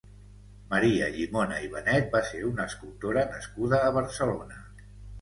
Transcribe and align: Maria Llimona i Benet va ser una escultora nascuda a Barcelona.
Maria 0.71 1.09
Llimona 1.17 1.59
i 1.67 1.69
Benet 1.75 2.09
va 2.17 2.23
ser 2.31 2.43
una 2.55 2.67
escultora 2.73 3.29
nascuda 3.37 3.87
a 3.91 3.97
Barcelona. 4.03 4.63